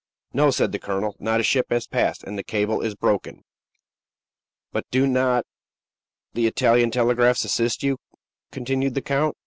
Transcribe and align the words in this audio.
"No," 0.33 0.49
said 0.49 0.71
the 0.71 0.79
colonel; 0.79 1.15
"not 1.19 1.39
a 1.39 1.43
ship 1.43 1.67
has 1.69 1.85
passed; 1.85 2.23
and 2.23 2.35
the 2.35 2.41
cable 2.43 2.81
is 2.81 2.95
broken." 2.95 3.43
"But 4.71 4.89
do 4.89 5.05
not 5.05 5.45
the 6.33 6.47
Italian 6.47 6.89
telegraphs 6.89 7.45
assist 7.45 7.83
you?" 7.83 7.97
continued 8.51 8.95
the 8.95 9.01
count. 9.03 9.37